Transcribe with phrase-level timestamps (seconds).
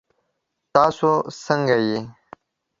[0.73, 1.09] تاسو
[1.45, 1.99] څنګه یئ؟